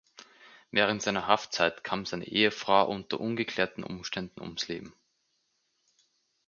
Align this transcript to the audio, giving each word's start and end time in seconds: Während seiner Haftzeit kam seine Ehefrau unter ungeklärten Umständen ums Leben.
Während 0.71 1.03
seiner 1.03 1.27
Haftzeit 1.27 1.83
kam 1.83 2.07
seine 2.07 2.25
Ehefrau 2.25 2.89
unter 2.89 3.19
ungeklärten 3.19 3.83
Umständen 3.83 4.41
ums 4.41 4.67
Leben. 4.67 4.95